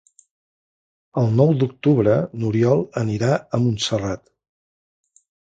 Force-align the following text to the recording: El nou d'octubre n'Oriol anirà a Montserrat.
El 1.23 1.29
nou 1.41 1.51
d'octubre 1.59 2.17
n'Oriol 2.39 2.83
anirà 3.05 3.31
a 3.59 3.63
Montserrat. 3.67 4.25